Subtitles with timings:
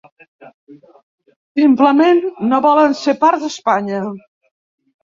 [1.61, 4.03] Simplement, no volen ser part d’Espanya.